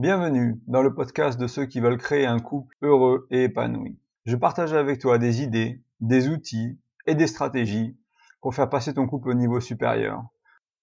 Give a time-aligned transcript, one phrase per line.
[0.00, 3.98] Bienvenue dans le podcast de ceux qui veulent créer un couple heureux et épanoui.
[4.24, 7.98] Je partage avec toi des idées, des outils et des stratégies
[8.40, 10.24] pour faire passer ton couple au niveau supérieur,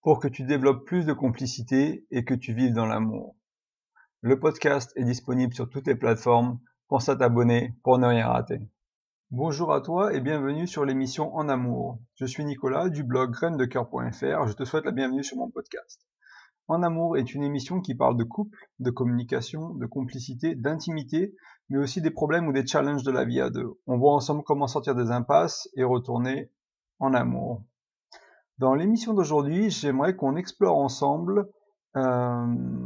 [0.04, 3.36] pour que tu développes plus de complicité et que tu vives dans l'amour.
[4.22, 6.59] Le podcast est disponible sur toutes les plateformes.
[6.88, 8.59] Pense à t'abonner pour ne rien rater.
[9.31, 11.97] Bonjour à toi et bienvenue sur l'émission En Amour.
[12.13, 14.47] Je suis Nicolas du blog graindecoeur.fr.
[14.47, 16.05] Je te souhaite la bienvenue sur mon podcast.
[16.68, 21.34] En Amour est une émission qui parle de couple, de communication, de complicité, d'intimité,
[21.70, 23.80] mais aussi des problèmes ou des challenges de la vie à deux.
[23.88, 26.52] On voit ensemble comment sortir des impasses et retourner
[26.99, 27.63] en amour.
[28.58, 31.49] Dans l'émission d'aujourd'hui, j'aimerais qu'on explore ensemble
[31.95, 32.45] euh,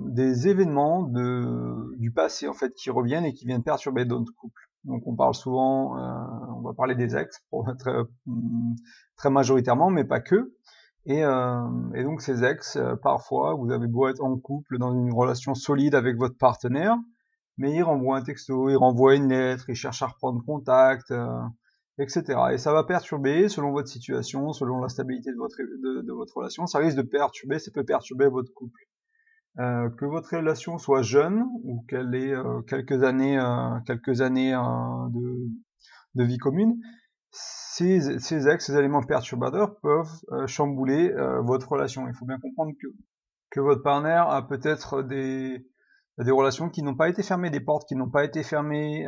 [0.09, 4.61] des événements du passé en fait qui reviennent et qui viennent perturber notre couple.
[4.84, 6.02] Donc on parle souvent, euh,
[6.55, 8.03] on va parler des ex euh,
[9.16, 10.53] très majoritairement, mais pas que.
[11.05, 14.94] Et, euh, et donc ces ex, euh, parfois, vous avez beau être en couple, dans
[14.94, 16.96] une relation solide avec votre partenaire,
[17.58, 21.28] mais il renvoie un texto, il renvoie une lettre, il cherche à reprendre contact, euh,
[21.98, 22.40] etc.
[22.53, 26.67] Et ça va perturber, selon votre situation, selon la stabilité de votre, de, votre relation,
[26.67, 28.81] ça risque de perturber, ça peut perturber votre couple.
[29.59, 34.52] Euh, que votre relation soit jeune ou qu'elle ait euh, quelques années, euh, quelques années
[34.52, 35.50] de,
[36.16, 36.80] de, vie commune,
[37.32, 40.12] ces, ces ex, ces éléments perturbateurs peuvent
[40.48, 42.08] chambouler votre relation.
[42.08, 42.88] Il faut bien comprendre que,
[43.50, 45.66] que votre partenaire a peut-être des,
[46.18, 49.08] des relations qui n'ont pas été fermées, des portes qui n'ont pas été fermées.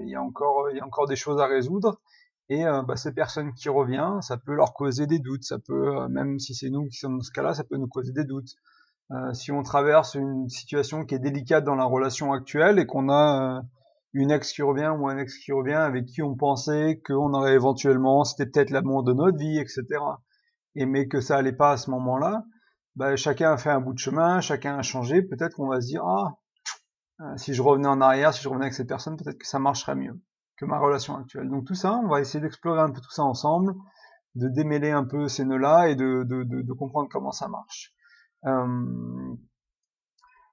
[0.00, 2.00] il y a encore, il y a encore des choses à résoudre.
[2.48, 5.44] Et bah, ces personnes qui reviennent, ça peut leur causer des doutes.
[5.44, 8.12] Ça peut, même si c'est nous qui sommes dans ce cas-là, ça peut nous causer
[8.12, 8.54] des doutes.
[9.12, 13.08] Euh, si on traverse une situation qui est délicate dans la relation actuelle et qu'on
[13.08, 13.62] a euh,
[14.16, 17.52] une ex qui revient ou un ex qui revient avec qui on pensait qu'on aurait
[17.52, 19.84] éventuellement, c'était peut-être l'amour de notre vie, etc.
[20.74, 22.44] Et mais que ça allait pas à ce moment-là,
[22.96, 25.20] bah, chacun a fait un bout de chemin, chacun a changé.
[25.20, 26.38] Peut-être qu'on va se dire ah
[27.20, 29.58] euh, si je revenais en arrière, si je revenais avec cette personne, peut-être que ça
[29.58, 30.18] marcherait mieux
[30.56, 31.50] que ma relation actuelle.
[31.50, 33.74] Donc tout ça, on va essayer d'explorer un peu tout ça ensemble,
[34.34, 37.92] de démêler un peu ces nœuds-là et de, de, comprendre comment ça marche.
[38.46, 39.34] Euh,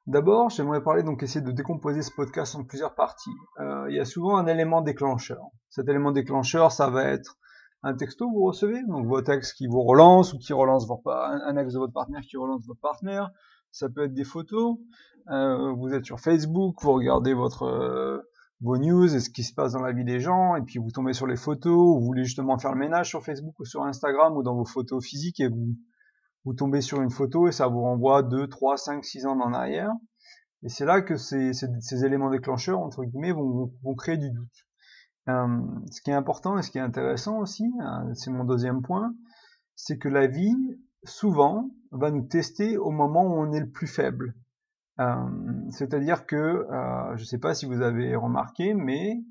[0.08, 3.36] d'abord, j'aimerais parler donc essayer de décomposer ce podcast en plusieurs parties.
[3.60, 5.42] Euh, il y a souvent un élément déclencheur.
[5.70, 7.38] Cet élément déclencheur, ça va être
[7.84, 11.10] un texto que vous recevez, donc votre ex qui vous relance ou qui relance votre,
[11.10, 13.32] un ex de votre partenaire qui relance votre partenaire.
[13.72, 14.78] Ça peut être des photos.
[15.30, 18.22] Euh, vous êtes sur Facebook, vous regardez votre euh,
[18.64, 20.90] vos news et ce qui se passe dans la vie des gens, et puis vous
[20.90, 24.38] tombez sur les photos, vous voulez justement faire le ménage sur Facebook ou sur Instagram
[24.38, 25.76] ou dans vos photos physiques et vous
[26.46, 29.54] vous tombez sur une photo et ça vous renvoie 2, 3, 5, 6 ans en
[29.54, 29.92] arrière.
[30.64, 34.32] Et c'est là que ces, ces, ces, éléments déclencheurs, entre guillemets, vont, vont créer du
[34.32, 34.68] doute.
[35.30, 35.60] Euh,
[35.92, 39.14] ce qui est important et ce qui est intéressant aussi, euh, c'est mon deuxième point,
[39.76, 40.56] c'est que la vie,
[41.04, 44.36] souvent, va nous tester au moment où on est le plus faible.
[45.00, 45.16] Euh,
[45.70, 49.24] C'est-à-dire que, euh, je ne sais pas si vous avez remarqué, mais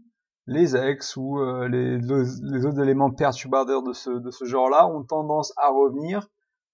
[0.47, 5.05] les ex ou euh, les, les, autres éléments perturbateurs de ce, de ce genre-là ont
[5.05, 6.29] tendance à revenir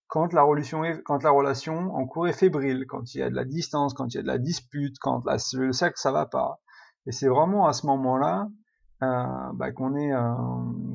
[0.09, 3.31] quand la relation est, quand la relation en cours est fébrile, quand il y a
[3.31, 6.13] de la distance, quand il y a de la dispute, quand la, le sexe ça
[6.13, 6.61] va pas.
[7.07, 8.49] Et c'est vraiment à ce moment-là
[9.03, 10.35] euh, bah, qu'on est euh,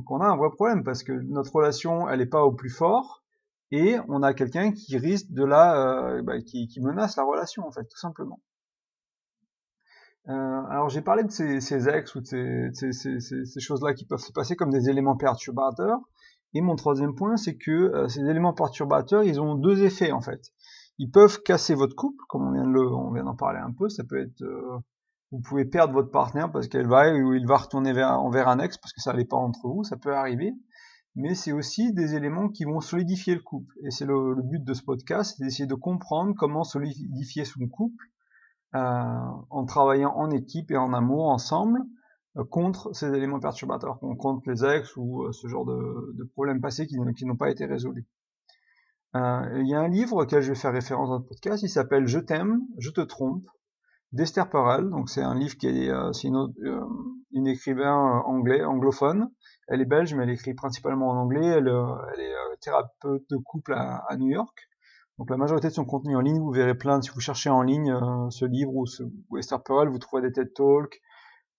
[0.05, 3.23] qu'on a un vrai problème parce que notre relation elle est pas au plus fort
[3.71, 7.65] et on a quelqu'un qui risque de la euh, bah, qui, qui, menace la relation
[7.65, 8.41] en fait tout simplement.
[10.29, 14.05] Euh, alors j'ai parlé de ces, ces, ex ou de ces, ces, ces choses-là qui
[14.05, 15.99] peuvent se passer comme des éléments perturbateurs.
[16.53, 20.21] Et mon troisième point, c'est que euh, ces éléments perturbateurs, ils ont deux effets en
[20.21, 20.51] fait.
[20.99, 23.89] Ils peuvent casser votre couple, comme on vient de le, d'en parler un peu.
[23.89, 24.77] Ça peut être, euh,
[25.31, 28.59] vous pouvez perdre votre partenaire parce qu'elle va ou il va retourner vers, envers un
[28.59, 29.83] ex parce que ça n'allait pas entre vous.
[29.83, 30.53] Ça peut arriver.
[31.15, 33.75] Mais c'est aussi des éléments qui vont solidifier le couple.
[33.83, 38.05] Et c'est le, but de ce podcast, c'est d'essayer de comprendre comment solidifier son couple
[38.75, 38.79] euh,
[39.49, 41.81] en travaillant en équipe et en amour ensemble
[42.49, 46.97] contre ces éléments perturbateurs, contre les ex ou euh, ce genre de, problèmes passés qui,
[46.97, 48.07] n'ont pas été résolus.
[49.15, 51.69] Euh, il y a un livre auquel je vais faire référence dans le podcast, il
[51.69, 53.45] s'appelle Je t'aime, je te trompe,
[54.11, 54.89] d'Esther Perel.
[54.89, 59.29] Donc c'est un livre qui est, euh, une, euh, écrivain anglais, anglophone.
[59.67, 61.45] Elle est belge, mais elle écrit principalement en anglais.
[61.45, 64.69] Elle, est thérapeute de couple à, à, New York.
[65.19, 66.99] Donc la majorité de son contenu en ligne, vous verrez plein.
[67.01, 67.95] Si vous cherchez en ligne
[68.31, 71.01] ce livre ou, ce, ou Esther Perel, vous trouverez des TED Talks,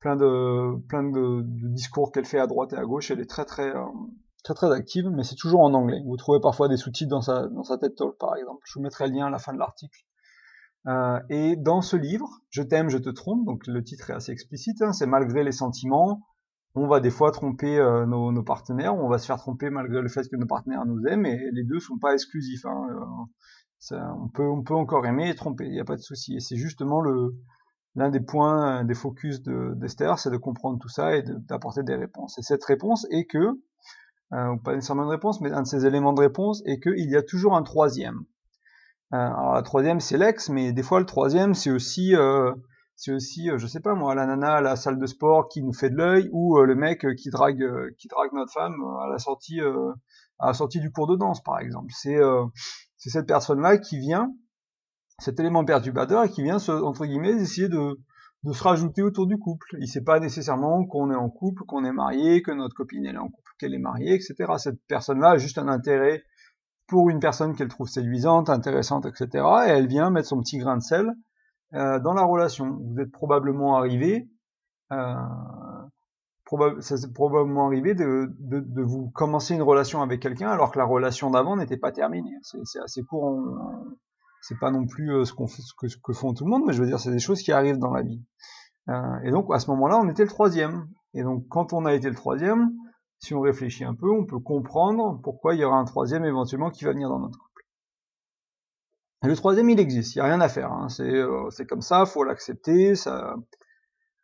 [0.05, 3.11] plein de discours qu'elle fait à droite et à gauche.
[3.11, 3.85] Elle est très très euh,
[4.43, 6.03] très très active, mais c'est toujours en anglais.
[6.07, 8.61] Vous trouvez parfois des sous-titres dans sa dans sa TED Talk par exemple.
[8.67, 9.99] Je vous mettrai le lien à la fin de l'article.
[10.87, 14.33] Euh, et dans ce livre, Je t'aime, je te trompe, donc le titre est assez
[14.33, 16.21] explicite, hein, c'est malgré les sentiments,
[16.75, 20.03] on va des fois tromper euh, nos, nos, partenaires, on va se faire tromper malgré
[20.03, 22.67] le fait que nos partenaires nous aiment, et les deux sont pas exclusifs.
[22.67, 22.87] Hein,
[23.93, 26.37] on, peut, on peut encore aimer et tromper, il n'y a pas de souci.
[26.37, 27.35] Et c'est justement le
[27.95, 32.39] l'un des points, des focus d'Esther, c'est de comprendre tout ça et d'apporter des réponses.
[32.39, 33.61] Et cette réponse est que,
[34.33, 37.17] euh, pas nécessairement une réponse, mais un de ces éléments de réponse est qu'il y
[37.17, 38.25] a toujours un troisième.
[39.13, 42.53] Euh, alors la troisième c'est l'ex, mais des fois le troisième c'est aussi euh,
[42.97, 45.63] c'est aussi, euh, je sais pas moi, la nana à la salle de sport qui
[45.63, 47.65] nous fait de l'œil, ou euh, le mec qui drague,
[47.99, 49.61] qui drague notre femme à la sortie,
[50.39, 51.93] à la sortie du cours de danse, par exemple.
[51.93, 52.19] C'est,
[52.97, 54.33] c'est cette personne-là qui vient,
[55.19, 58.01] cet élément perturbateur, qui vient, entre guillemets, essayer de,
[58.53, 59.77] se rajouter autour du couple.
[59.81, 63.15] Il sait pas nécessairement qu'on est en couple, qu'on est marié, que notre copine elle
[63.15, 64.35] est en couple, qu'elle est mariée, etc.
[64.59, 66.23] Cette personne-là a juste un intérêt
[66.87, 69.45] pour une personne qu'elle trouve séduisante, intéressante, etc.
[69.67, 71.15] Et elle vient mettre son petit grain de sel
[71.73, 72.79] euh, dans la relation.
[72.83, 74.29] Vous êtes probablement arrivé,
[74.93, 75.15] euh,
[76.81, 80.85] ça c'est probablement arrivé de, de, vous commencer une relation avec quelqu'un alors que la
[80.85, 82.37] relation d'avant n'était pas terminée.
[82.43, 83.43] C'est assez courant.
[84.47, 86.87] C'est pas non plus euh, ce, ce, que, font tout le monde, mais je veux
[86.87, 88.23] dire, c'est des choses qui arrivent dans la vie.
[88.91, 90.87] Euh, et donc à ce moment-là, on était le troisième.
[91.15, 92.71] Et donc quand on a été le troisième,
[93.21, 96.71] si on réfléchit un peu, on peut comprendre pourquoi il y aura un troisième éventuellement
[96.71, 97.39] qui va venir dans notre
[99.23, 100.71] le troisième, il existe, il n'y a rien à faire.
[100.71, 100.89] Hein.
[101.01, 103.37] Euh, c'est comme ça, faut l'accepter, ça,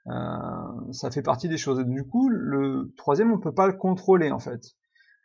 [0.04, 1.80] ça fait partie des choses.
[1.80, 4.60] Et du coup, le troisième, on peut pas le contrôler en fait.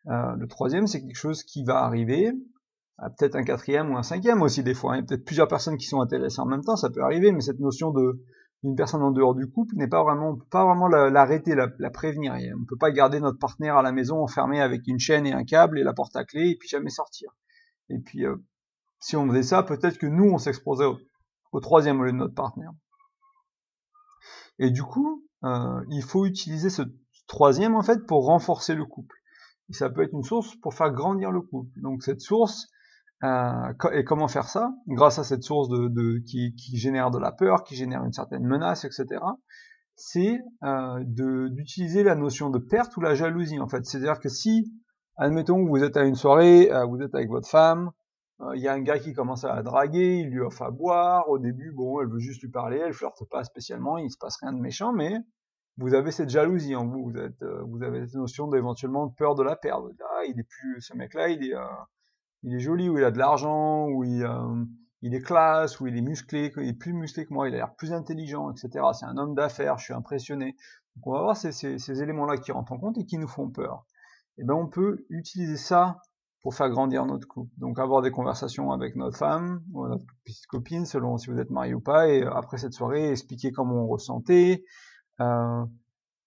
[0.06, 2.32] Le troisième, c'est quelque chose qui va arriver,
[2.98, 4.96] peut-être un quatrième ou un cinquième aussi des fois.
[4.96, 7.32] Il y a peut-être plusieurs personnes qui sont intéressées en même temps, ça peut arriver,
[7.32, 8.22] mais cette notion de
[8.64, 12.34] d'une personne en dehors du couple n'est pas vraiment, pas vraiment l'arrêter, la, prévenir.
[12.60, 15.44] On peut pas garder notre partenaire à la maison enfermé avec une chaîne et un
[15.44, 17.30] câble et la porte à clé et puis jamais sortir.
[17.90, 18.38] Et puis euh,
[19.00, 20.86] si on faisait ça, peut-être que nous, on s'exposait
[21.52, 22.72] au, troisième au lieu de notre partenaire.
[24.58, 26.82] Et du coup, euh, il faut utiliser ce
[27.28, 29.16] troisième, en fait, pour renforcer le couple.
[29.70, 31.80] Et ça peut être une source pour faire grandir le couple.
[31.82, 32.68] Donc cette source,
[33.24, 34.72] et comment faire ça?
[34.88, 35.70] Grâce à cette source
[36.26, 39.22] qui, génère de la peur, qui génère une certaine menace, etc.
[39.96, 43.86] C'est euh, d'utiliser la notion de perte ou la jalousie, en fait.
[43.86, 44.74] C'est-à-dire que si,
[45.18, 47.92] admettons que vous êtes à une soirée, vous êtes avec votre femme,
[48.54, 51.30] il y a un gars qui commence à la draguer, il lui offre à boire.
[51.30, 54.38] Au début, bon, elle veut juste lui parler, elle flirte pas spécialement, il se passe
[54.42, 55.16] rien de méchant, mais
[55.78, 59.56] vous avez cette jalousie en vous, vous, euh, avez cette notion d'éventuellement peur de la
[59.56, 59.90] perdre.
[60.02, 61.66] Ah, il est plus, ce mec-là, il est, euh,
[62.46, 64.64] il est joli, ou il a de l'argent, ou il, euh,
[65.02, 67.58] il est classe, ou il est musclé, il est plus musclé que moi, il a
[67.58, 68.86] l'air plus intelligent, etc.
[68.94, 70.56] C'est un homme d'affaires, je suis impressionné.
[70.96, 73.86] Donc on va voir ces, éléments-là qui rentrent en compte et qui nous font peur.
[74.38, 75.98] Et eh ben on peut utiliser ça
[76.42, 77.52] pour faire grandir notre couple.
[77.58, 81.50] Donc avoir des conversations avec notre femme ou notre petite copine, selon si vous êtes
[81.50, 84.64] marié ou pas, et après cette soirée, expliquer comment on ressentait,
[85.22, 85.66] euh,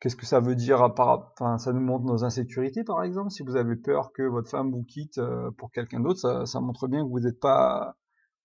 [0.00, 3.30] qu'est-ce que ça veut dire, à part, enfin, ça nous montre nos insécurités par exemple?
[3.30, 6.60] Si vous avez peur que votre femme vous quitte euh, pour quelqu'un d'autre, ça, ça,
[6.60, 7.96] montre bien que vous n'êtes pas,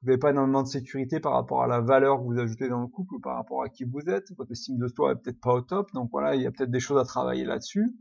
[0.01, 2.81] vous n'avez pas énormément de sécurité par rapport à la valeur que vous ajoutez dans
[2.81, 4.31] le couple ou par rapport à qui vous êtes.
[4.37, 6.71] Votre estime de soi est peut-être pas au top, donc voilà, il y a peut-être
[6.71, 7.95] des choses à travailler là-dessus.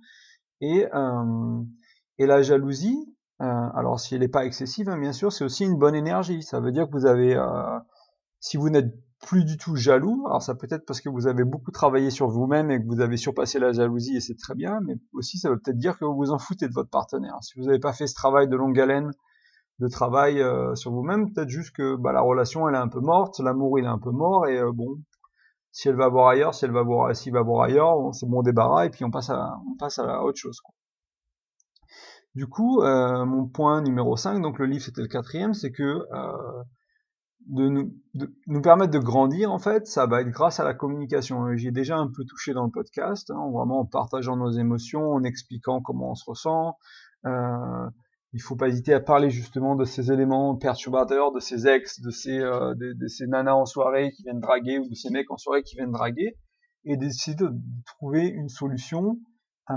[0.60, 1.62] Et, euh,
[2.18, 3.44] et la jalousie, euh,
[3.74, 6.42] alors si elle n'est pas excessive, hein, bien sûr, c'est aussi une bonne énergie.
[6.42, 7.78] Ça veut dire que vous avez, euh,
[8.40, 11.44] si vous n'êtes plus du tout jaloux, alors ça peut être parce que vous avez
[11.44, 14.80] beaucoup travaillé sur vous-même et que vous avez surpassé la jalousie et c'est très bien,
[14.84, 17.36] mais aussi ça veut peut-être dire que vous vous en foutez de votre partenaire.
[17.40, 19.12] Si vous n'avez pas fait ce travail de longue haleine,
[19.78, 23.00] de travail euh, sur vous-même, peut-être juste que bah, la relation elle est un peu
[23.00, 24.98] morte, l'amour il est un peu mort et bon,
[25.70, 28.42] si elle va voir ailleurs, si elle va voir, s'il va voir ailleurs, c'est bon
[28.42, 30.60] débarras et puis on passe à, on passe à autre chose.
[32.34, 36.06] Du coup, euh, mon point numéro 5, donc le livre c'était le quatrième, c'est que
[36.12, 36.62] euh,
[37.46, 40.74] de, nous, de nous permettre de grandir, en fait, ça va être grâce à la
[40.74, 41.56] communication.
[41.56, 45.22] J'ai déjà un peu touché dans le podcast, hein, vraiment en partageant nos émotions, en
[45.24, 46.76] expliquant comment on se ressent.
[47.26, 47.88] Euh,
[48.32, 52.10] il faut pas hésiter à parler justement de ces éléments perturbateurs, de ces ex, de
[52.10, 55.36] ces, euh, de, ces nanas en soirée qui viennent draguer ou de ces mecs en
[55.36, 56.36] soirée qui viennent draguer,
[56.84, 57.50] et d'essayer de
[57.84, 59.18] trouver une solution
[59.70, 59.74] euh,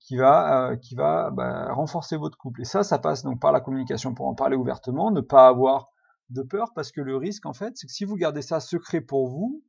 [0.00, 2.62] qui va, euh, qui va bah, renforcer votre couple.
[2.62, 5.88] Et ça, ça passe donc par la communication pour en parler ouvertement, ne pas avoir
[6.30, 9.00] de peur, parce que le risque, en fait, c'est que si vous gardez ça secret
[9.00, 9.62] pour vous,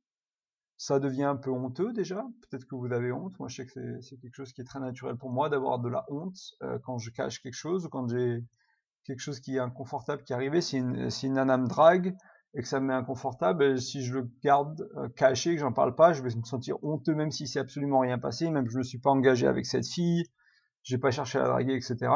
[0.77, 2.25] ça devient un peu honteux déjà.
[2.41, 3.37] Peut-être que vous avez honte.
[3.39, 5.89] Moi, je sais que c'est quelque chose qui est très naturel pour moi d'avoir de
[5.89, 8.43] la honte euh, quand je cache quelque chose ou quand j'ai
[9.05, 10.61] quelque chose qui est inconfortable qui est arrivé.
[10.61, 12.15] Si une, si une nana me drague,
[12.55, 15.93] et que ça me met inconfortable, si je le garde euh, caché, que j'en parle
[15.93, 18.83] pas, je vais me sentir honteux même si c'est absolument rien passé, même je ne
[18.83, 20.23] suis pas engagé avec cette fille,
[20.83, 22.11] j'ai pas cherché à la draguer, etc.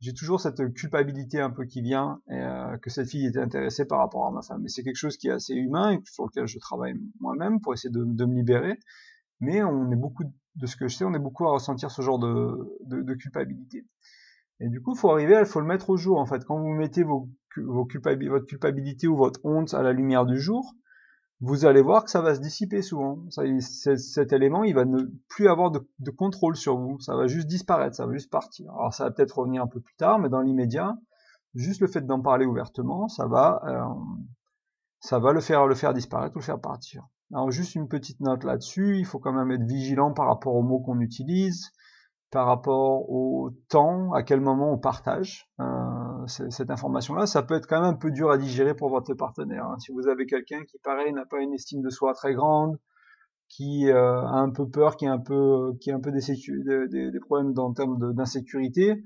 [0.00, 3.98] J'ai toujours cette culpabilité un peu qui vient euh, que cette fille était intéressée par
[3.98, 4.62] rapport à ma femme.
[4.62, 7.90] Mais c'est quelque chose qui est assez humain sur lequel je travaille moi-même pour essayer
[7.90, 8.78] de, me libérer.
[9.40, 10.24] Mais on est beaucoup
[10.56, 13.86] de ce que je sais, on est beaucoup à ressentir ce genre de, de culpabilité.
[14.60, 16.18] Et du coup, faut arriver, il faut le mettre au jour.
[16.18, 20.24] En fait, quand vous mettez vos, vos votre culpabilité ou votre honte à la lumière
[20.24, 20.74] du jour,
[21.40, 23.18] vous allez voir que ça va se dissiper souvent.
[23.30, 26.98] Cet élément, il va ne plus avoir de, de, contrôle sur vous.
[27.00, 28.70] Ça va juste disparaître, ça va juste partir.
[28.72, 30.96] Alors ça va peut-être revenir un peu plus tard, mais dans l'immédiat,
[31.54, 33.84] juste le fait d'en parler ouvertement, ça va, euh,
[35.00, 37.06] ça va le faire, le faire disparaître ou le faire partir.
[37.32, 40.62] Alors juste une petite note là-dessus, il faut quand même être vigilant par rapport aux
[40.62, 41.72] mots qu'on utilise
[42.30, 45.64] par rapport au temps, à quel moment on partage euh,
[46.26, 47.26] cette information-là.
[47.26, 49.64] Ça peut être quand même un peu dur à digérer pour votre partenaire.
[49.66, 49.78] Hein.
[49.78, 52.78] Si vous avez quelqu'un qui, pareil, n'a pas une estime de soi très grande,
[53.48, 59.02] qui euh, a un peu peur, qui a un peu, des, problèmes en termes d'insécurité,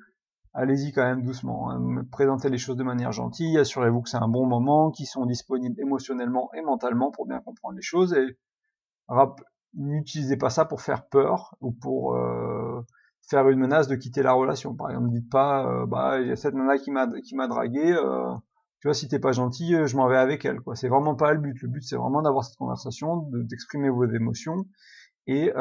[0.54, 1.70] allez-y quand même doucement.
[1.70, 2.04] Hein.
[2.10, 5.78] Présentez les choses de manière gentille, assurez-vous que c'est un bon moment, qu'ils sont disponibles
[5.80, 8.14] émotionnellement et mentalement pour bien comprendre les choses.
[8.14, 8.36] Et
[9.74, 12.69] n'utilisez pas ça pour faire peur ou pour euh,
[13.28, 14.74] faire une menace de quitter la relation.
[14.74, 17.48] Par exemple, dites pas, euh, bah, il y a cette nana qui m'a qui m'a
[17.48, 17.92] dragué.
[17.92, 18.34] Euh,
[18.80, 20.60] tu vois, si t'es pas gentil, euh, je m'en vais avec elle.
[20.60, 20.74] Quoi.
[20.74, 21.60] C'est vraiment pas le but.
[21.62, 24.66] Le but, c'est vraiment d'avoir cette conversation, d'exprimer vos émotions
[25.26, 25.52] et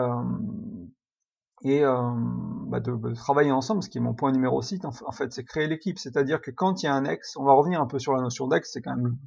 [1.64, 3.84] et bah, de, travailler ensemble.
[3.84, 6.00] Ce qui est mon point numéro 6, en fait, c'est créer l'équipe.
[6.00, 8.22] C'est-à-dire que quand il y a un ex, on va revenir un peu sur la
[8.22, 8.72] notion d'ex.
[8.72, 9.18] C'est quand même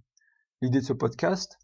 [0.62, 1.58] l'idée de ce podcast.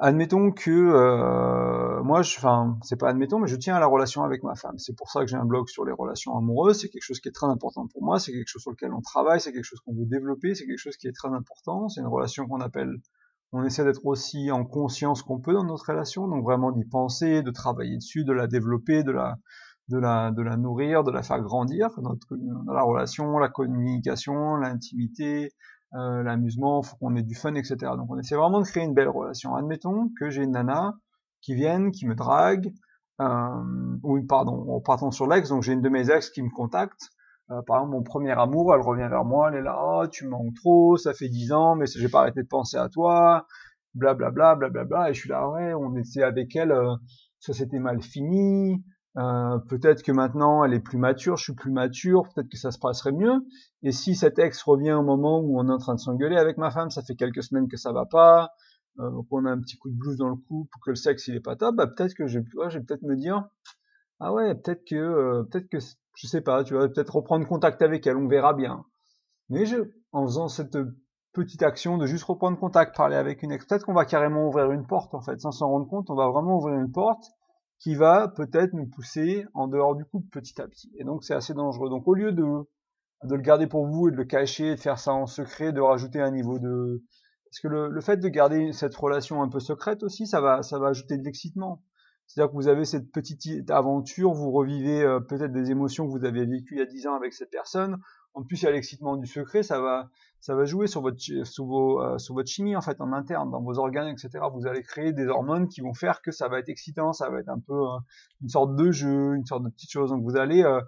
[0.00, 4.22] Admettons que euh, moi, je, enfin, c'est pas admettons, mais je tiens à la relation
[4.22, 4.78] avec ma femme.
[4.78, 6.80] C'est pour ça que j'ai un blog sur les relations amoureuses.
[6.80, 8.20] C'est quelque chose qui est très important pour moi.
[8.20, 9.40] C'est quelque chose sur lequel on travaille.
[9.40, 10.54] C'est quelque chose qu'on veut développer.
[10.54, 11.88] C'est quelque chose qui est très important.
[11.88, 12.94] C'est une relation qu'on appelle.
[13.52, 17.42] On essaie d'être aussi en conscience qu'on peut dans notre relation, donc vraiment d'y penser,
[17.42, 19.38] de travailler dessus, de la développer, de la,
[19.88, 21.88] de la, de la nourrir, de la faire grandir.
[22.02, 25.54] Notre, dans la relation, la communication, l'intimité,
[25.94, 27.76] euh, l'amusement, faut qu'on ait du fun, etc.
[27.96, 29.54] Donc on essaie vraiment de créer une belle relation.
[29.54, 30.94] Admettons que j'ai une nana
[31.40, 32.72] qui vienne, qui me drague,
[33.20, 36.50] euh, ou pardon, en partant sur l'ex, donc j'ai une de mes ex qui me
[36.50, 37.10] contacte.
[37.50, 40.26] Euh, par exemple, mon premier amour, elle revient vers moi, elle est là, oh, tu
[40.26, 43.46] manques trop, ça fait dix ans, mais j'ai pas arrêté de penser à toi,
[43.94, 46.94] blablabla, blablabla, bla, bla, bla, et je suis là, ouais, on était avec elle, euh,
[47.40, 48.84] ça s'était mal fini,
[49.18, 52.70] euh, peut-être que maintenant elle est plus mature, je suis plus mature, peut-être que ça
[52.70, 53.44] se passerait mieux.
[53.82, 56.56] Et si cet ex revient au moment où on est en train de s'engueuler avec
[56.56, 58.50] ma femme, ça fait quelques semaines que ça va pas,
[59.00, 61.34] euh, qu'on a un petit coup de blues dans le couple, que le sexe il
[61.34, 63.44] est pas top, bah peut-être que je, ouais, je vais peut-être me dire,
[64.20, 67.82] ah ouais, peut-être que, euh, peut-être que, je sais pas, tu vas peut-être reprendre contact
[67.82, 68.84] avec elle, on verra bien.
[69.48, 69.78] Mais je,
[70.12, 70.78] en faisant cette
[71.32, 74.70] petite action de juste reprendre contact, parler avec une ex, peut-être qu'on va carrément ouvrir
[74.70, 77.24] une porte en fait, sans s'en rendre compte, on va vraiment ouvrir une porte
[77.78, 80.90] qui va peut-être nous pousser en dehors du couple petit à petit.
[80.96, 81.90] Et donc c'est assez dangereux.
[81.90, 82.44] Donc au lieu de,
[83.24, 85.80] de le garder pour vous et de le cacher, de faire ça en secret, de
[85.80, 87.04] rajouter un niveau de...
[87.44, 90.62] Parce que le, le fait de garder cette relation un peu secrète aussi, ça va,
[90.62, 91.82] ça va ajouter de l'excitement.
[92.26, 96.26] C'est-à-dire que vous avez cette petite aventure, vous revivez euh, peut-être des émotions que vous
[96.26, 97.96] avez vécues il y a 10 ans avec cette personne.
[98.34, 101.18] En plus, il y a l'excitement du secret, ça va, ça va jouer sur votre,
[101.18, 104.44] sur, vos, euh, sur votre chimie en fait en interne, dans vos organes, etc.
[104.54, 107.40] Vous allez créer des hormones qui vont faire que ça va être excitant, ça va
[107.40, 107.98] être un peu euh,
[108.42, 110.10] une sorte de jeu, une sorte de petite chose.
[110.10, 110.80] Donc vous allez euh,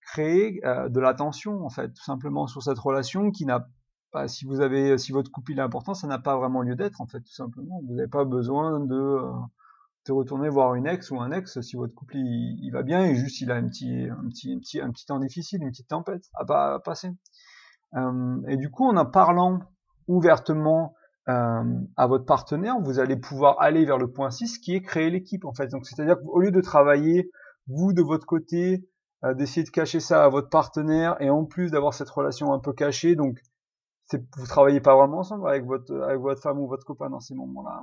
[0.00, 3.66] créer de l'attention en fait, tout simplement sur cette relation qui n'a
[4.10, 7.00] pas, si vous avez, si votre couple est important, ça n'a pas vraiment lieu d'être
[7.00, 7.80] en fait, tout simplement.
[7.86, 9.18] Vous n'avez pas besoin de
[10.06, 13.14] de retourner voir une ex ou un ex si votre couple il, va bien et
[13.14, 15.88] juste il a un petit un petit un petit un petit temps difficile, une petite
[15.88, 17.10] tempête à, pas, à passer.
[17.94, 19.60] Euh, et du coup, en en parlant
[20.08, 20.94] ouvertement
[21.28, 21.64] euh,
[21.96, 25.44] à votre partenaire, vous allez pouvoir aller vers le point 6 qui est créer l'équipe
[25.44, 25.68] en fait.
[25.68, 27.30] Donc c'est-à-dire qu'au lieu de travailler
[27.66, 28.86] vous de votre côté,
[29.24, 32.58] euh, d'essayer de cacher ça à votre partenaire et en plus d'avoir cette relation un
[32.58, 33.40] peu cachée, donc
[34.36, 37.34] vous travaillez pas vraiment ensemble avec votre avec votre femme ou votre copain dans ces
[37.34, 37.82] moments-là.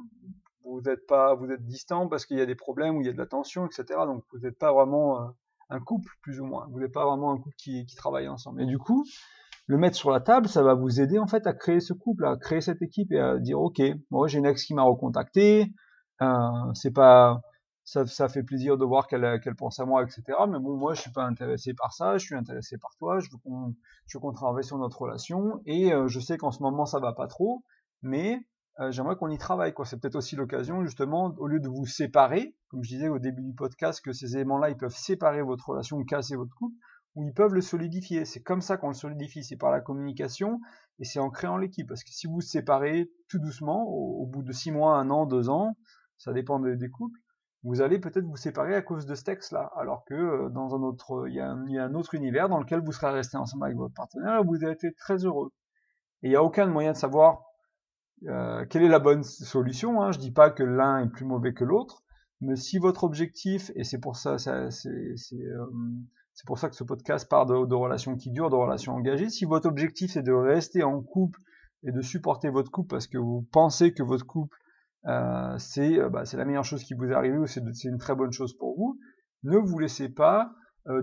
[0.64, 3.10] Vous êtes pas vous êtes distant parce qu'il y a des problèmes ou il y
[3.10, 3.84] a de la tension, etc.
[4.06, 5.34] Donc vous n'êtes pas vraiment
[5.70, 6.68] un couple plus ou moins.
[6.72, 8.62] Vous n'êtes pas vraiment un couple qui, qui travaille ensemble.
[8.62, 9.06] Et du coup,
[9.68, 12.26] le mettre sur la table, ça va vous aider en fait à créer ce couple,
[12.26, 15.72] à créer cette équipe et à dire ok, moi j'ai une ex qui m'a recontacté,
[16.22, 17.42] euh, c'est pas,
[17.86, 20.24] ça, ça, fait plaisir de voir qu'elle qu'elle pense à moi, etc.
[20.50, 23.30] Mais bon, moi je suis pas intéressé par ça, je suis intéressé par toi, je
[23.32, 23.74] veux qu'on
[24.20, 27.28] qu'on travaille sur notre relation et euh, je sais qu'en ce moment ça va pas
[27.28, 27.64] trop,
[28.02, 28.40] mais
[28.82, 29.86] euh, j'aimerais qu'on y travaille quoi.
[29.86, 33.44] C'est peut-être aussi l'occasion justement au lieu de vous séparer, comme je disais au début
[33.44, 36.76] du podcast que ces éléments-là ils peuvent séparer votre relation ou casser votre couple
[37.16, 38.26] où ils peuvent le solidifier.
[38.26, 40.60] C'est comme ça qu'on le solidifie, c'est par la communication
[41.00, 41.88] et c'est en créant l'équipe.
[41.88, 45.26] Parce que si vous vous séparez tout doucement, au, bout de six mois, un an,
[45.26, 45.76] deux ans,
[46.18, 47.20] ça dépend des, couples,
[47.64, 50.82] vous allez peut-être vous séparer à cause de ce texte-là, alors que euh, dans un
[50.82, 53.94] autre, il y, a un, autre univers dans lequel vous serez resté ensemble avec votre
[53.94, 55.52] partenaire et vous avez été très heureux.
[56.24, 57.42] Et il n'y a aucun moyen de savoir
[58.28, 60.02] euh, quelle est la bonne solution.
[60.02, 60.12] Hein?
[60.12, 62.04] Je dis pas que l'un est plus mauvais que l'autre,
[62.40, 67.28] mais si votre objectif, et c'est pour ça, euh, C'est pour ça que ce podcast
[67.28, 69.30] parle de, relations qui durent, de relations engagées.
[69.30, 71.40] Si votre objectif c'est de rester en couple
[71.84, 74.58] et de supporter votre couple parce que vous pensez que votre couple
[75.08, 75.58] euh,
[76.10, 78.56] bah, c'est la meilleure chose qui vous est arrivée ou c'est une très bonne chose
[78.56, 79.00] pour vous,
[79.44, 80.54] ne vous laissez pas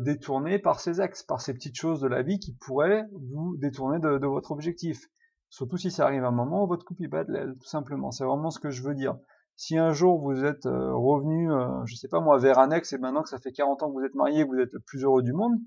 [0.00, 4.00] détourner par ces axes, par ces petites choses de la vie qui pourraient vous détourner
[4.00, 5.08] de, votre objectif.
[5.50, 7.68] Surtout si ça arrive à un moment où votre couple est bat de l'aile, tout
[7.68, 8.10] simplement.
[8.10, 9.16] C'est vraiment ce que je veux dire.
[9.56, 12.92] Si un jour vous êtes euh, revenu, euh, je sais pas moi, vers un ex
[12.92, 14.80] et maintenant que ça fait 40 ans que vous êtes marié, que vous êtes le
[14.80, 15.58] plus heureux du monde,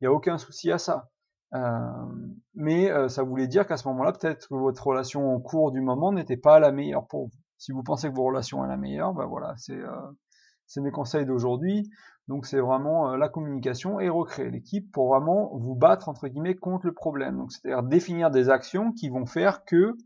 [0.00, 1.08] il n'y a aucun souci à ça.
[2.54, 6.12] mais ça voulait dire qu'à ce moment-là, peut-être que votre relation en cours du moment
[6.12, 7.38] n'était pas la meilleure pour vous.
[7.56, 9.80] Si vous pensez que vos relations est la meilleure, ben voilà, c'est
[10.68, 11.90] c'est mes conseils d'aujourd'hui.
[12.28, 16.54] Donc c'est vraiment euh, la communication et recréer l'équipe pour vraiment vous battre entre guillemets
[16.54, 17.38] contre le problème.
[17.38, 19.96] Donc c'est-à-dire définir des actions qui vont faire que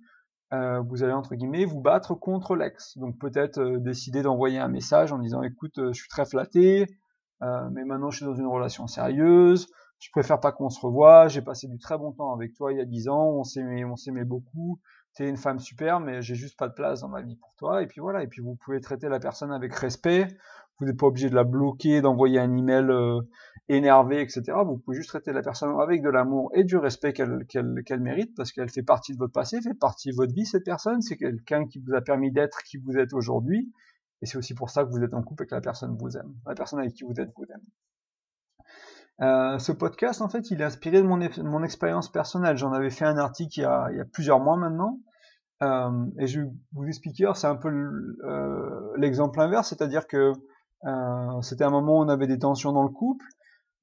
[0.53, 2.97] euh, vous allez entre guillemets vous battre contre l'ex.
[2.97, 6.87] Donc peut-être euh, décider d'envoyer un message en disant écoute je suis très flatté,
[7.73, 9.67] mais maintenant je suis dans une relation sérieuse,
[9.99, 12.79] je préfère pas qu'on se revoie, j'ai passé du très bon temps avec toi il
[12.79, 14.79] y a dix ans, on s'aimait, on s'aimait beaucoup,
[15.15, 17.83] t'es une femme super, mais j'ai juste pas de place dans ma vie pour toi.
[17.83, 20.29] Et puis voilà, et puis vous pouvez traiter la personne avec respect.
[20.79, 23.21] Vous n'êtes pas obligé de la bloquer, d'envoyer un email euh,
[23.69, 24.43] énervé, etc.
[24.65, 28.53] Vous pouvez juste traiter la personne avec de l'amour et du respect qu'elle mérite, parce
[28.53, 31.03] qu'elle fait partie de votre passé, fait partie de votre vie, cette personne.
[31.03, 33.73] C'est quelqu'un qui vous a permis d'être qui vous êtes aujourd'hui.
[34.23, 36.17] Et c'est aussi pour ça que vous êtes en couple et que la personne vous
[36.17, 36.35] aime.
[36.47, 37.63] La personne avec qui vous êtes vous aime.
[39.21, 42.57] Euh, ce podcast, en fait, il est inspiré de mon, expérience personnelle.
[42.57, 44.99] J'en avais fait un article il y a, plusieurs mois maintenant.
[45.63, 50.33] Euh, et je vais vous expliquer, c'est un peu euh, l'exemple inverse, c'est-à-dire que
[51.43, 53.25] c'était un moment où on avait des tensions dans le couple.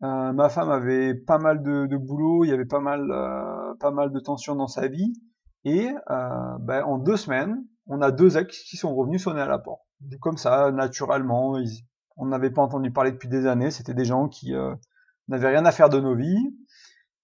[0.01, 3.07] Ma femme avait pas mal de, de, boulot, il y avait pas mal,
[3.79, 5.13] pas mal de tensions dans sa vie.
[5.63, 9.59] Et ben, en deux semaines, on a deux ex qui sont revenus sonner à la
[9.59, 9.81] porte.
[10.19, 11.57] Comme ça, naturellement,
[12.17, 13.71] on n'avait pas entendu parler depuis des années.
[13.71, 14.53] C'était des gens qui
[15.29, 16.55] n'avait rien à faire de nos vies.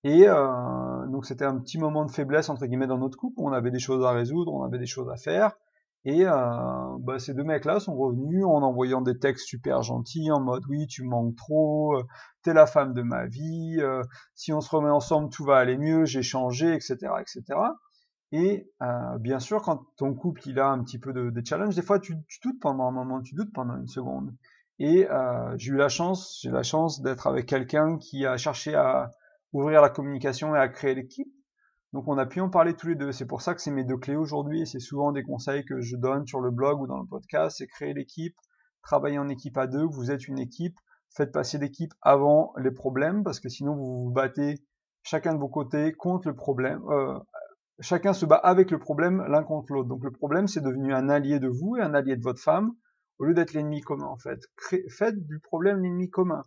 [0.04, 3.36] Et euh, donc c'était un petit moment de faiblesse entre guillemets dans notre couple.
[3.38, 5.56] On avait des choses à résoudre, on avait des choses à faire.
[6.06, 10.40] Et euh, bah, ces deux mecs-là sont revenus en envoyant des textes super gentils en
[10.40, 12.04] mode oui tu manques trop, euh,
[12.44, 14.04] t'es la femme de ma vie, euh,
[14.36, 17.60] si on se remet ensemble tout va aller mieux, j'ai changé, etc., etc.
[18.32, 18.70] Et
[19.20, 22.00] bien sûr quand ton couple il a un petit peu de, de challenge, des fois
[22.00, 24.32] tu doutes pendant un moment, tu doutes pendant une seconde.
[24.80, 28.76] Et euh, j'ai eu la chance, j'ai la chance d'être avec quelqu'un qui a cherché
[28.76, 29.12] à
[29.54, 31.32] ouvrir la communication et à créer l'équipe.
[31.94, 33.14] Donc on a pu en parler tous les deux.
[33.14, 34.68] C'est pour ça que c'est mes deux clés aujourd'hui.
[34.68, 37.58] C'est souvent des conseils que je donne sur le blog ou dans le podcast.
[37.58, 38.36] C'est créer l'équipe,
[38.84, 39.86] travailler en équipe à deux.
[39.86, 40.76] Vous êtes une équipe.
[41.16, 44.56] Faites passer l'équipe avant les problèmes parce que sinon vous vous battez
[45.04, 46.82] chacun de vos côtés contre le problème.
[46.90, 47.18] Euh,
[47.80, 49.88] chacun se bat avec le problème l'un contre l'autre.
[49.88, 52.74] Donc le problème c'est devenu un allié de vous et un allié de votre femme
[53.20, 54.40] au lieu d'être l'ennemi commun en fait.
[54.90, 56.44] faites du problème l'ennemi commun.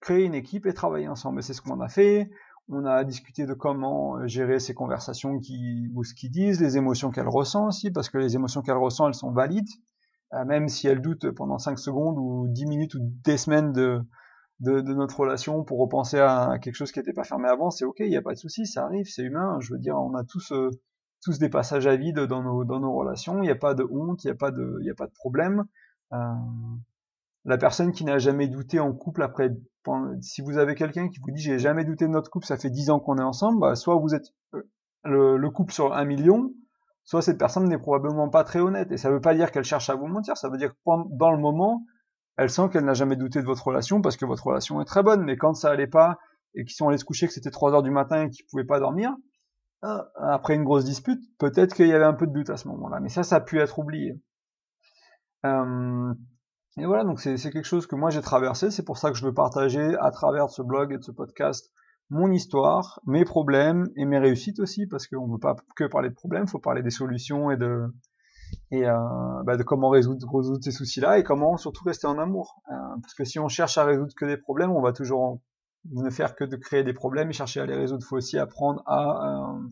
[0.00, 1.42] Créez une équipe et travaillez ensemble.
[1.42, 2.30] C'est ce qu'on a fait.
[2.68, 6.76] On a discuté de comment euh, gérer ces conversations qui, ou ce qu'ils disent, les
[6.76, 9.70] émotions qu'elle ressent aussi, parce que les émotions qu'elle ressent, elles sont valides,
[10.34, 14.02] euh, même si elle doute pendant 5 secondes ou 10 minutes ou des semaines de,
[14.60, 18.00] de, notre relation pour repenser à quelque chose qui n'était pas fermé avant, c'est ok,
[18.00, 19.58] il n'y a pas de souci, ça arrive, c'est humain.
[19.60, 20.70] Je veux dire, on a tous, euh,
[21.22, 23.84] tous des passages à vide dans nos, dans nos relations, il n'y a pas de
[23.84, 25.64] honte, il n'y a a pas de problème.
[26.12, 26.34] Euh,
[27.44, 29.50] la personne qui n'a jamais douté en couple après,
[30.20, 32.70] si vous avez quelqu'un qui vous dit j'ai jamais douté de notre couple, ça fait
[32.70, 36.52] dix ans qu'on est ensemble, bah, soit vous êtes euh, le, couple sur un million,
[37.04, 38.92] soit cette personne n'est probablement pas très honnête.
[38.92, 41.32] Et ça veut pas dire qu'elle cherche à vous mentir, ça veut dire que dans
[41.32, 41.84] le moment,
[42.36, 45.02] elle sent qu'elle n'a jamais douté de votre relation parce que votre relation est très
[45.02, 45.22] bonne.
[45.24, 46.18] Mais quand ça allait pas
[46.54, 48.64] et qu'ils sont allés se coucher, que c'était 3 heures du matin et qu'ils pouvaient
[48.64, 49.14] pas dormir,
[49.84, 52.68] euh, après une grosse dispute, peut-être qu'il y avait un peu de doute à ce
[52.68, 53.00] moment-là.
[53.00, 54.20] Mais ça, ça a pu être oublié.
[55.44, 59.24] Et voilà, donc c'est quelque chose que moi j'ai traversé, c'est pour ça que je
[59.24, 61.72] veux partager à travers ce blog et de ce podcast
[62.10, 66.08] mon histoire, mes problèmes et mes réussites aussi, parce qu'on ne veut pas que parler
[66.08, 67.86] de problèmes, il faut parler des solutions et de
[68.70, 68.96] et euh,
[69.44, 72.62] bah de comment résoudre, résoudre ces soucis-là et comment surtout rester en amour.
[72.70, 75.40] Euh, parce que si on cherche à résoudre que des problèmes, on va toujours
[75.92, 78.02] ne faire que de créer des problèmes et chercher à les résoudre.
[78.02, 79.68] Il faut aussi apprendre à euh,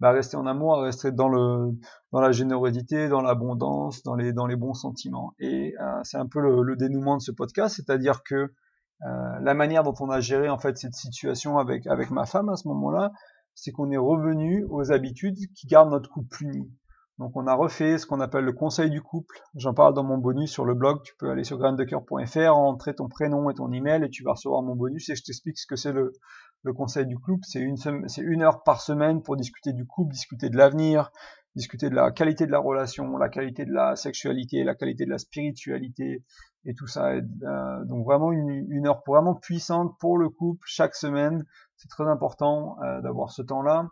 [0.00, 1.72] bah, rester en amour, rester dans le
[2.12, 5.34] dans la générosité, dans l'abondance, dans les dans les bons sentiments.
[5.38, 9.54] Et euh, c'est un peu le, le, dénouement de ce podcast, c'est-à-dire que euh, la
[9.54, 12.68] manière dont on a géré en fait cette situation avec avec ma femme à ce
[12.68, 13.12] moment-là,
[13.54, 16.70] c'est qu'on est revenu aux habitudes qui gardent notre couple uni.
[17.18, 19.40] Donc on a refait ce qu'on appelle le conseil du couple.
[19.56, 21.02] J'en parle dans mon bonus sur le blog.
[21.02, 24.62] Tu peux aller sur graindecoeur.fr, entrer ton prénom et ton email et tu vas recevoir
[24.62, 26.12] mon bonus et je t'explique ce que c'est le,
[26.62, 27.44] le conseil du couple.
[27.44, 27.76] C'est une,
[28.18, 31.10] une heure par semaine pour discuter du couple, discuter de l'avenir,
[31.54, 35.10] discuter de la qualité de la relation, la qualité de la sexualité, la qualité de
[35.10, 36.24] la spiritualité
[36.64, 37.12] et tout ça.
[37.20, 41.44] donc vraiment une, heure vraiment puissante pour le couple chaque semaine.
[41.76, 43.88] C'est très important d'avoir ce temps-là.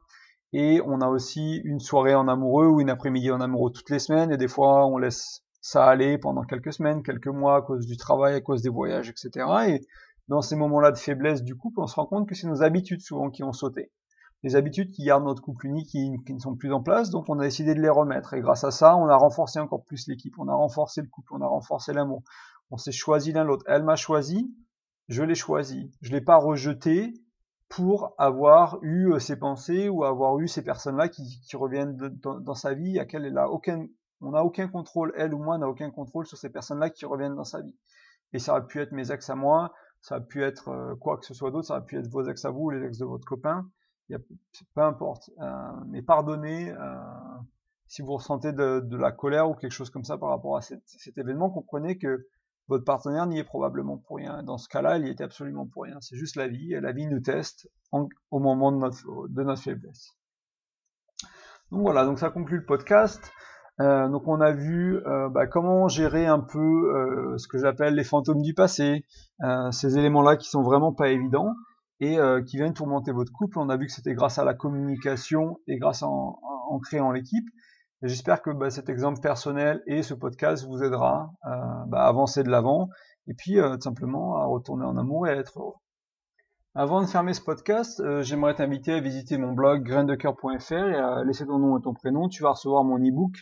[0.53, 3.99] Et on a aussi une soirée en amoureux ou une après-midi en amoureux toutes les
[3.99, 4.31] semaines.
[4.31, 7.97] Et des fois, on laisse ça aller pendant quelques semaines, quelques mois à cause du
[7.97, 9.47] travail, à cause des voyages, etc.
[9.69, 9.81] Et
[10.29, 13.01] dans ces moments-là de faiblesse du couple, on se rend compte que c'est nos habitudes
[13.01, 13.93] souvent qui ont sauté.
[14.43, 17.39] Les habitudes qui gardent notre couple uni, qui, ne sont plus en place, donc on
[17.39, 18.35] a décidé de les remettre.
[18.35, 21.35] Et grâce à ça, on a renforcé encore plus l'équipe, on a renforcé le couple,
[21.35, 22.23] on a renforcé l'amour.
[22.71, 23.65] On s'est choisi l'un l'autre.
[23.69, 24.55] Elle m'a choisi,
[25.09, 25.91] je l'ai choisi.
[26.01, 27.15] Je l'ai pas rejeté,
[27.69, 32.55] pour avoir eu euh, ces pensées ou avoir eu ces personnes-là qui, qui, reviennent dans,
[32.55, 33.87] sa vie, à laquelle elle a aucun,
[34.21, 37.35] on n'a aucun contrôle, elle ou moi n'a aucun contrôle sur ces personnes-là qui reviennent
[37.35, 37.77] dans sa vie.
[38.33, 41.19] Et ça aurait pu être mes ex à moi, ça a pu être euh, quoi
[41.19, 42.99] que ce soit d'autre, ça a pu être vos ex à vous, ou les ex
[42.99, 43.69] de votre copain,
[44.09, 44.19] y a,
[44.75, 45.31] peu importe.
[45.41, 46.97] Euh, mais pardonnez euh,
[47.87, 50.83] si vous ressentez de, la colère ou quelque chose comme ça par rapport à cet,
[51.17, 52.27] événement, comprenez que
[52.69, 54.43] votre partenaire n'y est probablement pour rien.
[54.43, 56.01] Dans ce cas-là, il y était absolument pour rien.
[56.01, 60.17] C'est juste la vie, la vie nous teste au moment de notre, de notre faiblesse.
[61.71, 63.33] Donc voilà, donc ça conclut le podcast.
[63.81, 67.95] Euh, donc on a vu euh, bah, comment gérer un peu euh, ce que j'appelle
[67.95, 69.05] les fantômes du passé,
[69.45, 71.53] euh, ces éléments-là qui sont vraiment pas évidents
[72.01, 73.59] et qui viennent tourmenter votre couple.
[73.59, 77.47] On a vu que c'était grâce à la communication et grâce en, en créant l'équipe.
[78.03, 82.51] J'espère que bah, cet exemple personnel et ce podcast vous aidera bah, à avancer de
[82.51, 82.91] l'avant
[83.29, 85.73] et puis tout simplement à retourner en amour et à être heureux.
[86.79, 91.25] Avant de fermer ce podcast, euh, j'aimerais t'inviter à visiter mon blog graindecoeur.fr et à
[91.25, 92.29] laisser ton nom et ton prénom.
[92.29, 93.33] Tu vas recevoir mon e-book.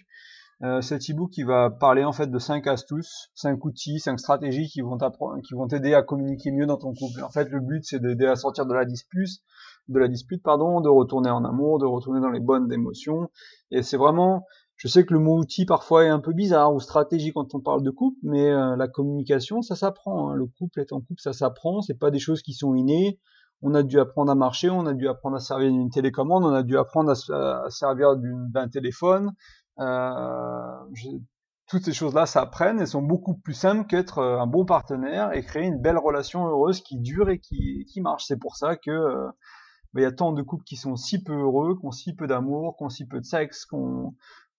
[0.62, 4.68] Euh, cet e-book qui va parler en fait de cinq astuces, cinq outils, cinq stratégies
[4.68, 4.96] qui vont
[5.42, 7.24] qui vont t'aider à communiquer mieux dans ton couple.
[7.24, 9.40] En fait, le but c'est d'aider à sortir de la dispute,
[9.88, 13.30] de la dispute pardon, de retourner en amour, de retourner dans les bonnes émotions.
[13.72, 16.80] Et c'est vraiment je sais que le mot outil parfois est un peu bizarre ou
[16.80, 20.30] stratégie quand on parle de couple, mais euh, la communication, ça s'apprend.
[20.30, 20.34] Hein.
[20.34, 21.80] Le couple est en couple, ça s'apprend.
[21.80, 23.18] C'est pas des choses qui sont innées.
[23.62, 26.52] On a dû apprendre à marcher, on a dû apprendre à servir d'une télécommande, on
[26.52, 29.32] a dû apprendre à, servir d'un téléphone.
[29.78, 30.76] Euh,
[31.66, 35.42] toutes ces choses-là s'apprennent et sont beaucoup plus simples qu'être euh, un bon partenaire et
[35.42, 38.24] créer une belle relation heureuse qui dure et qui, qui marche.
[38.26, 39.28] C'est pour ça que euh,
[39.94, 42.14] bah, il y a tant de couples qui sont si peu heureux, qui ont si
[42.14, 44.14] peu d'amour, qui ont si peu de sexe, qui ont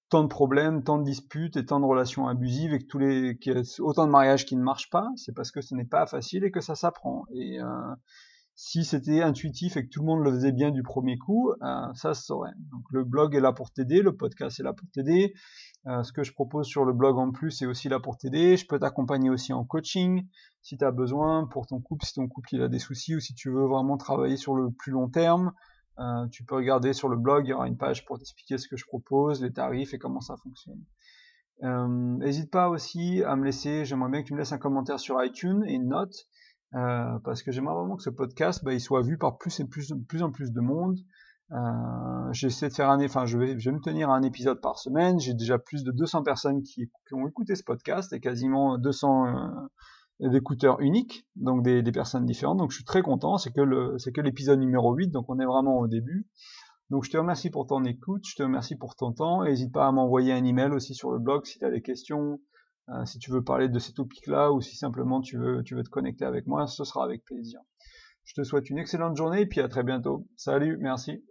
[0.10, 3.38] tant de problèmes, tant de disputes et tant de relations abusives et que tous les,
[3.80, 6.52] autant de mariages qui ne marchent pas, c'est parce que ce n'est pas facile et
[6.52, 7.26] que ça s'apprend.
[7.34, 7.66] Et euh,
[8.56, 11.94] si c'était intuitif et que tout le monde le faisait bien du premier coup, euh,
[11.94, 12.54] ça se saurait.
[12.72, 15.34] Donc le blog est là pour t'aider, le podcast est là pour t'aider.
[15.88, 18.58] Euh, ce que je propose sur le blog en plus est aussi là pour t'aider.
[18.58, 20.28] Je peux t'accompagner aussi en coaching
[20.62, 23.34] si tu as besoin pour ton couple, si ton couple a des soucis ou si
[23.34, 25.52] tu veux vraiment travailler sur le plus long terme.
[26.00, 28.68] Euh, tu peux regarder sur le blog, il y aura une page pour t'expliquer ce
[28.68, 30.84] que je propose, les tarifs et comment ça fonctionne.
[31.62, 35.00] N'hésite euh, pas aussi à me laisser, j'aimerais bien que tu me laisses un commentaire
[35.00, 36.14] sur iTunes et une note,
[36.74, 39.66] euh, parce que j'aimerais vraiment que ce podcast bah, il soit vu par plus et
[39.66, 40.98] plus, plus en plus de monde.
[42.32, 45.20] J'essaie de faire un, je vais, me tenir à un épisode par semaine.
[45.22, 49.70] J'ai déjà plus de 200 personnes qui, ont écouté ce podcast et quasiment 200
[50.20, 52.58] d'écouteurs uniques, donc des, personnes différentes.
[52.58, 53.38] Donc je suis très content.
[53.38, 56.28] C'est que le, c'est que l'épisode numéro 8, donc on est vraiment au début.
[56.90, 59.44] Donc je te remercie pour ton écoute, je te remercie pour ton temps.
[59.44, 62.40] N'hésite pas à m'envoyer un email aussi sur le blog si tu as des questions,
[62.90, 65.84] euh, si tu veux parler de ces topics-là ou si simplement tu veux, tu veux
[65.84, 67.60] te connecter avec moi, ce sera avec plaisir.
[68.24, 70.28] Je te souhaite une excellente journée et puis à très bientôt.
[70.36, 71.26] Salut, merci.